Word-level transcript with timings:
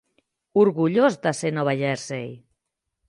Orgullós 0.61 1.19
de 1.27 1.33
ser 1.41 1.53
Nova 1.59 1.77
Jersey! 1.83 2.29